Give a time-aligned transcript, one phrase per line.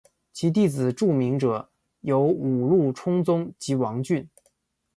[0.33, 1.69] 其弟子著名者
[1.99, 4.27] 有五鹿充宗及王骏。